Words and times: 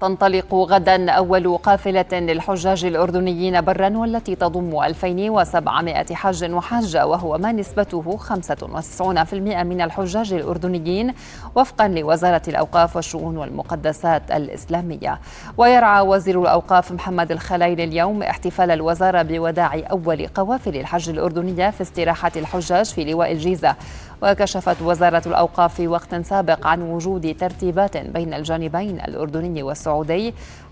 تنطلق 0.00 0.54
غدا 0.54 1.10
أول 1.10 1.56
قافلة 1.56 2.06
للحجاج 2.12 2.84
الأردنيين 2.84 3.60
برا 3.60 3.96
والتي 3.96 4.34
تضم 4.34 4.82
2700 4.82 6.14
حاج 6.14 6.44
وحاجة 6.52 7.06
وهو 7.06 7.38
ما 7.38 7.52
نسبته 7.52 8.18
95% 8.18 9.34
من 9.34 9.80
الحجاج 9.80 10.32
الأردنيين 10.32 11.14
وفقا 11.54 11.88
لوزارة 11.88 12.42
الأوقاف 12.48 12.96
والشؤون 12.96 13.36
والمقدسات 13.36 14.22
الإسلامية. 14.30 15.20
ويرعى 15.56 16.06
وزير 16.06 16.42
الأوقاف 16.42 16.92
محمد 16.92 17.32
الخلايل 17.32 17.80
اليوم 17.80 18.22
احتفال 18.22 18.70
الوزارة 18.70 19.22
بوداع 19.22 19.82
أول 19.90 20.26
قوافل 20.26 20.76
الحج 20.76 21.10
الأردنية 21.10 21.70
في 21.70 21.80
استراحة 21.80 22.32
الحجاج 22.36 22.86
في 22.86 23.04
لواء 23.04 23.32
الجيزة. 23.32 23.74
وكشفت 24.22 24.82
وزارة 24.82 25.22
الأوقاف 25.26 25.74
في 25.74 25.88
وقت 25.88 26.14
سابق 26.14 26.66
عن 26.66 26.82
وجود 26.82 27.36
ترتيبات 27.40 27.96
بين 27.96 28.34
الجانبين 28.34 29.00
الأردني 29.00 29.62
والسعودي. 29.62 29.87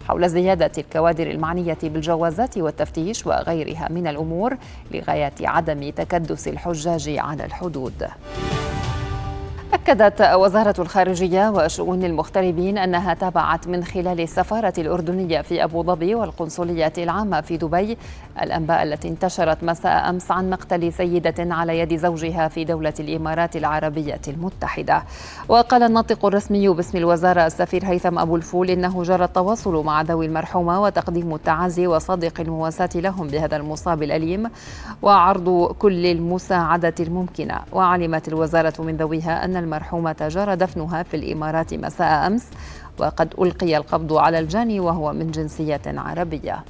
حول 0.09 0.29
زيادة 0.29 0.73
الكوادر 0.79 1.31
المعنية 1.31 1.79
بالجوازات 1.83 2.59
والتفتيش 2.59 3.27
وغيرها 3.27 3.89
من 3.91 4.07
الأمور 4.07 4.57
لغاية 4.91 5.33
عدم 5.41 5.91
تكدس 5.91 6.49
الحجاج 6.49 7.17
على 7.19 7.45
الحدود. 7.45 8.09
أكدت 9.77 10.23
وزارة 10.23 10.75
الخارجية 10.79 11.49
وشؤون 11.51 12.05
المغتربين 12.05 12.79
أنها 12.79 13.15
تابعت 13.15 13.69
من 13.69 13.85
خلال 13.85 14.21
السفارة 14.21 14.73
الأردنية 14.79 15.41
في 15.41 15.65
أبو 15.65 15.83
ظبي 15.83 16.15
والقنصلية 16.15 16.93
العامة 16.99 17.41
في 17.41 17.57
دبي 17.57 17.97
الأنباء 18.43 18.83
التي 18.83 19.09
انتشرت 19.09 19.65
مساء 19.65 20.11
أمس 20.11 20.31
عن 20.31 20.51
مقتل 20.51 20.93
سيدة 20.93 21.55
على 21.55 21.79
يد 21.79 21.97
زوجها 21.97 22.49
في 22.49 22.65
دولة 22.65 22.93
الإمارات 23.01 23.57
العربية 23.57 24.21
المتحدة. 24.29 25.03
وقال 25.49 25.83
الناطق 25.83 26.27
الرسمي 26.27 26.69
باسم 26.69 26.99
الوزارة 26.99 27.47
السفير 27.47 27.85
هيثم 27.85 28.19
أبو 28.19 28.37
الفول 28.37 28.71
إنه 28.71 29.03
جرى 29.03 29.25
التواصل 29.25 29.85
مع 29.85 30.03
ذوي 30.03 30.27
المرحومة 30.27 30.83
وتقديم 30.83 31.35
التعازي 31.35 31.87
وصادق 31.87 32.41
المواساة 32.41 32.91
لهم 32.95 33.27
بهذا 33.27 33.57
المصاب 33.57 34.03
الأليم 34.03 34.51
وعرض 35.03 35.75
كل 35.79 36.07
المساعدة 36.07 36.95
الممكنة. 37.01 37.61
وعلمت 37.73 38.29
الوزارة 38.29 38.83
من 38.83 38.97
ذويها 38.97 39.45
أن 39.45 39.66
المرحومة 39.67 40.17
جرى 40.21 40.57
دفنها 40.57 41.03
في 41.03 41.17
الإمارات 41.17 41.75
مساء 41.75 42.27
أمس 42.27 42.47
وقد 42.99 43.35
ألقي 43.39 43.77
القبض 43.77 44.13
على 44.13 44.39
الجاني 44.39 44.81
وهو 44.81 45.13
من 45.13 45.31
جنسية 45.31 45.83
عربية. 45.87 46.65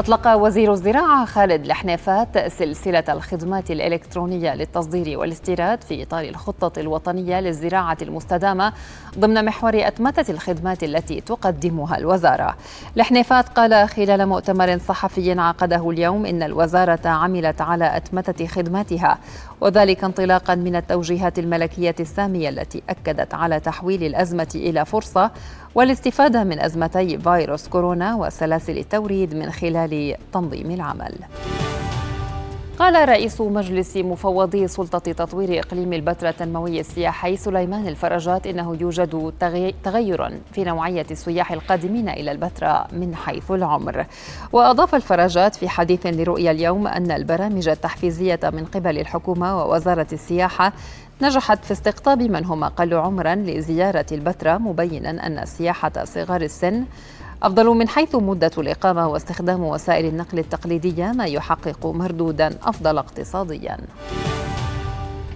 أطلق 0.00 0.34
وزير 0.34 0.72
الزراعة 0.72 1.24
خالد 1.24 1.64
الحنيفات 1.64 2.38
سلسلة 2.38 3.04
الخدمات 3.08 3.70
الإلكترونية 3.70 4.54
للتصدير 4.54 5.18
والاستيراد 5.18 5.82
في 5.82 6.02
إطار 6.02 6.24
الخطة 6.24 6.80
الوطنية 6.80 7.40
للزراعة 7.40 7.96
المستدامة 8.02 8.72
ضمن 9.18 9.44
محور 9.44 9.72
أتمتة 9.86 10.30
الخدمات 10.30 10.84
التي 10.84 11.20
تقدمها 11.20 11.98
الوزارة. 11.98 12.56
الحنيفات 12.96 13.48
قال 13.48 13.88
خلال 13.88 14.26
مؤتمر 14.26 14.78
صحفي 14.78 15.40
عقده 15.40 15.90
اليوم 15.90 16.26
إن 16.26 16.42
الوزارة 16.42 17.08
عملت 17.08 17.60
على 17.60 17.96
أتمتة 17.96 18.46
خدماتها 18.46 19.18
وذلك 19.60 20.04
انطلاقا 20.04 20.54
من 20.54 20.76
التوجيهات 20.76 21.38
الملكية 21.38 21.94
السامية 22.00 22.48
التي 22.48 22.82
أكدت 22.88 23.34
على 23.34 23.60
تحويل 23.60 24.04
الأزمة 24.04 24.48
إلى 24.54 24.84
فرصة 24.84 25.30
والاستفادة 25.74 26.44
من 26.44 26.60
أزمتي 26.60 27.18
فيروس 27.18 27.68
كورونا 27.68 28.14
وسلاسل 28.14 28.78
التوريد 28.78 29.34
من 29.34 29.50
خلال 29.50 30.16
تنظيم 30.32 30.70
العمل. 30.70 31.14
قال 32.80 33.08
رئيس 33.08 33.40
مجلس 33.40 33.96
مفوضي 33.96 34.68
سلطة 34.68 34.98
تطوير 34.98 35.58
إقليم 35.58 35.92
البتراء 35.92 36.32
التنموي 36.32 36.80
السياحي 36.80 37.36
سليمان 37.36 37.88
الفرجات 37.88 38.46
إنه 38.46 38.76
يوجد 38.80 39.32
تغير 39.84 40.40
في 40.52 40.64
نوعية 40.64 41.06
السياح 41.10 41.52
القادمين 41.52 42.08
إلى 42.08 42.32
البتراء 42.32 42.88
من 42.92 43.14
حيث 43.14 43.50
العمر. 43.50 44.06
وأضاف 44.52 44.94
الفرجات 44.94 45.54
في 45.54 45.68
حديث 45.68 46.06
لرؤيا 46.06 46.50
اليوم 46.50 46.86
أن 46.86 47.10
البرامج 47.10 47.68
التحفيزية 47.68 48.40
من 48.44 48.64
قبل 48.64 48.98
الحكومة 48.98 49.58
ووزارة 49.58 50.06
السياحة 50.12 50.72
نجحت 51.22 51.64
في 51.64 51.72
استقطاب 51.72 52.22
من 52.22 52.44
هم 52.44 52.64
أقل 52.64 52.94
عمرا 52.94 53.34
لزيارة 53.34 54.06
البتراء 54.12 54.58
مبينا 54.58 55.26
أن 55.26 55.46
سياحة 55.46 55.92
صغار 56.04 56.42
السن 56.42 56.84
أفضل 57.42 57.66
من 57.66 57.88
حيث 57.88 58.14
مدة 58.14 58.50
الإقامة 58.58 59.08
واستخدام 59.08 59.64
وسائل 59.64 60.06
النقل 60.06 60.38
التقليدية 60.38 61.12
ما 61.12 61.24
يحقق 61.24 61.86
مردودا 61.86 62.58
أفضل 62.62 62.98
اقتصاديا 62.98 63.78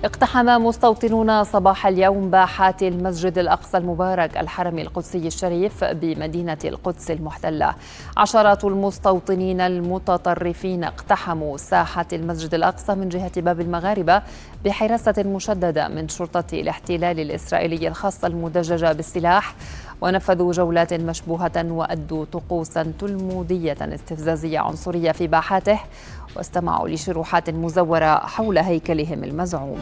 اقتحم 0.05 0.47
مستوطنون 0.47 1.45
صباح 1.45 1.87
اليوم 1.87 2.31
باحات 2.31 2.83
المسجد 2.83 3.39
الأقصى 3.39 3.79
المبارك 3.79 4.37
الحرم 4.37 4.79
القدسي 4.79 5.27
الشريف 5.27 5.85
بمدينة 5.85 6.59
القدس 6.65 7.11
المحتلة. 7.11 7.75
عشرات 8.17 8.65
المستوطنين 8.65 9.61
المتطرفين 9.61 10.85
اقتحموا 10.85 11.57
ساحة 11.57 12.07
المسجد 12.13 12.55
الأقصى 12.55 12.95
من 12.95 13.09
جهة 13.09 13.41
باب 13.41 13.61
المغاربة 13.61 14.23
بحراسة 14.65 15.23
مشددة 15.23 15.89
من 15.89 16.09
شرطة 16.09 16.45
الاحتلال 16.53 17.21
الإسرائيلي 17.21 17.89
الخاصة 17.89 18.29
المدججة 18.29 18.93
بالسلاح 18.93 19.55
ونفذوا 20.01 20.53
جولات 20.53 20.95
مشبوهة 20.95 21.65
وادوا 21.71 22.25
طقوسا 22.33 22.93
تلمودية 22.99 23.77
استفزازية 23.81 24.59
عنصرية 24.59 25.13
في 25.13 25.27
باحاته 25.27 25.81
واستمعوا 26.37 26.89
لشروحات 26.89 27.51
مزورة 27.51 28.19
حول 28.19 28.59
هيكلهم 28.59 29.25
المزعوم. 29.25 29.79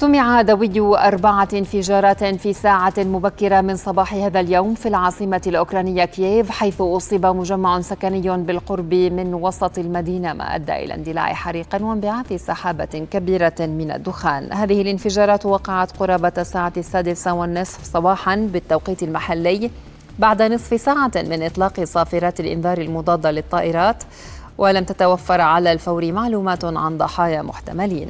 سمع 0.00 0.42
دوي 0.42 0.98
أربعة 0.98 1.48
انفجارات 1.52 2.24
في 2.24 2.52
ساعة 2.52 2.94
مبكرة 2.98 3.60
من 3.60 3.76
صباح 3.76 4.14
هذا 4.14 4.40
اليوم 4.40 4.74
في 4.74 4.88
العاصمة 4.88 5.42
الأوكرانية 5.46 6.04
كييف 6.04 6.50
حيث 6.50 6.80
أصيب 6.80 7.26
مجمع 7.26 7.80
سكني 7.80 8.36
بالقرب 8.36 8.94
من 8.94 9.34
وسط 9.34 9.78
المدينة 9.78 10.32
ما 10.32 10.54
أدى 10.54 10.72
إلى 10.72 10.94
اندلاع 10.94 11.34
حريق 11.34 11.66
وانبعاث 11.80 12.32
سحابة 12.32 13.06
كبيرة 13.10 13.54
من 13.60 13.90
الدخان. 13.90 14.52
هذه 14.52 14.82
الانفجارات 14.82 15.46
وقعت 15.46 15.96
قرابة 15.96 16.32
الساعة 16.38 16.72
السادسة 16.76 17.32
والنصف 17.32 17.84
صباحا 17.84 18.36
بالتوقيت 18.36 19.02
المحلي 19.02 19.70
بعد 20.18 20.42
نصف 20.42 20.80
ساعة 20.80 21.12
من 21.16 21.42
إطلاق 21.42 21.84
صافرات 21.84 22.40
الإنذار 22.40 22.78
المضادة 22.78 23.30
للطائرات 23.30 24.02
ولم 24.58 24.84
تتوفر 24.84 25.40
على 25.40 25.72
الفور 25.72 26.12
معلومات 26.12 26.64
عن 26.64 26.98
ضحايا 26.98 27.42
محتملين. 27.42 28.08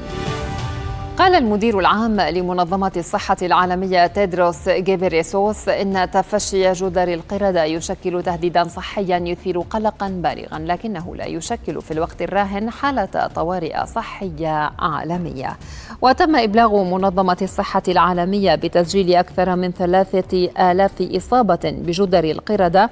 قال 1.19 1.35
المدير 1.35 1.79
العام 1.79 2.21
لمنظمة 2.21 2.93
الصحة 2.97 3.37
العالمية 3.43 4.07
تيدروس 4.07 4.69
جيبريسوس 4.69 5.69
إن 5.69 6.11
تفشي 6.11 6.73
جدر 6.73 7.09
القردة 7.09 7.65
يشكل 7.65 8.23
تهديدا 8.23 8.65
صحيا 8.65 9.19
يثير 9.19 9.61
قلقا 9.61 10.09
بالغا 10.09 10.59
لكنه 10.59 11.17
لا 11.17 11.27
يشكل 11.27 11.83
في 11.83 11.91
الوقت 11.91 12.23
الراهن 12.23 12.71
حالة 12.71 13.27
طوارئ 13.35 13.87
صحية 13.87 14.71
عالمية. 14.79 15.57
وتم 16.03 16.37
إبلاغ 16.37 16.85
منظمة 16.85 17.39
الصحة 17.43 17.83
العالمية 17.89 18.55
بتسجيل 18.55 19.15
أكثر 19.15 19.57
من 19.57 19.71
ثلاثة 19.73 20.51
آلاف 20.71 21.03
إصابة 21.03 21.61
بجدر 21.65 22.25
القردة 22.25 22.91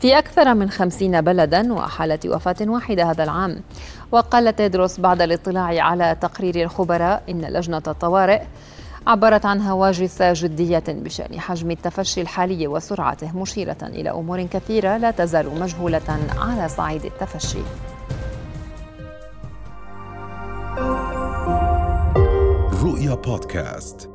في 0.00 0.18
أكثر 0.18 0.54
من 0.54 0.70
خمسين 0.70 1.20
بلدا 1.20 1.72
وحالة 1.72 2.18
وفاة 2.26 2.56
واحدة 2.60 3.10
هذا 3.10 3.24
العام. 3.24 3.60
وقال 4.12 4.56
تيدروس 4.56 5.00
بعد 5.00 5.22
الاطلاع 5.22 5.84
على 5.84 6.16
تقرير 6.20 6.62
الخبراء 6.62 7.22
إن 7.28 7.40
لجنة 7.40 7.82
الطوارئ 7.86 8.42
عبرت 9.06 9.46
عن 9.46 9.60
هواجس 9.60 10.22
جدية 10.22 10.84
بشأن 10.88 11.40
حجم 11.40 11.70
التفشي 11.70 12.20
الحالي 12.20 12.66
وسرعته 12.66 13.38
مشيرة 13.38 13.76
إلى 13.82 14.10
أمور 14.10 14.42
كثيرة 14.42 14.96
لا 14.96 15.10
تزال 15.10 15.60
مجهولة 15.60 16.18
على 16.38 16.68
صعيد 16.68 17.04
التفشي. 17.04 17.58
رؤيا 22.82 23.14
بودكاست. 23.14 24.13